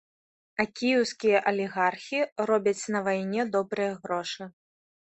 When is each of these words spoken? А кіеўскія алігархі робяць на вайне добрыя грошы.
А 0.63 0.63
кіеўскія 0.79 1.43
алігархі 1.51 2.19
робяць 2.53 2.77
на 2.97 3.07
вайне 3.11 3.41
добрыя 3.59 3.93
грошы. 4.07 4.43